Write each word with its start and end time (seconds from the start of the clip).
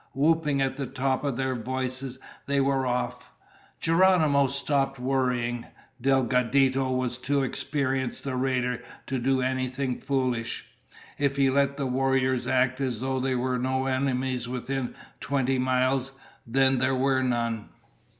Whooping 0.15 0.63
at 0.63 0.77
the 0.77 0.87
tops 0.87 1.27
of 1.27 1.37
their 1.37 1.53
voices, 1.53 2.17
they 2.47 2.59
were 2.59 2.87
off. 2.87 3.29
Geronimo 3.79 4.47
stopped 4.47 4.97
worrying. 4.99 5.67
Delgadito 6.01 6.89
was 6.89 7.19
too 7.19 7.43
experienced 7.43 8.25
a 8.25 8.35
raider 8.35 8.81
to 9.05 9.19
do 9.19 9.43
anything 9.43 9.99
foolish. 9.99 10.65
If 11.19 11.35
he 11.35 11.51
let 11.51 11.77
the 11.77 11.85
warriors 11.85 12.47
act 12.47 12.81
as 12.81 12.99
though 12.99 13.19
there 13.19 13.37
were 13.37 13.59
no 13.59 13.85
enemies 13.85 14.47
within 14.47 14.95
twenty 15.19 15.59
miles, 15.59 16.13
then 16.47 16.79
there 16.79 16.95
were 16.95 17.21
none. 17.21 17.69